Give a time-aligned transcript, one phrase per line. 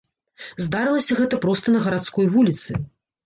[0.67, 2.71] Здарылася гэта проста на гарадской вуліцы.